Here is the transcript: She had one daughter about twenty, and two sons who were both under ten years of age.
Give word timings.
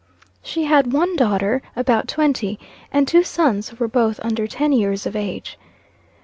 She 0.41 0.63
had 0.63 0.93
one 0.93 1.15
daughter 1.15 1.61
about 1.75 2.07
twenty, 2.07 2.57
and 2.91 3.07
two 3.07 3.21
sons 3.21 3.69
who 3.69 3.75
were 3.75 3.87
both 3.87 4.19
under 4.23 4.47
ten 4.47 4.71
years 4.73 5.05
of 5.05 5.15
age. 5.15 5.59